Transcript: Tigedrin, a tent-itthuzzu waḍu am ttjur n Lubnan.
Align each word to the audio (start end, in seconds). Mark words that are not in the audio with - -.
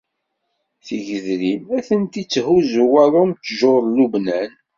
Tigedrin, 0.85 1.61
a 1.77 1.79
tent-itthuzzu 1.87 2.83
waḍu 2.93 3.19
am 3.23 3.31
ttjur 3.33 3.81
n 3.85 3.93
Lubnan. 3.97 4.51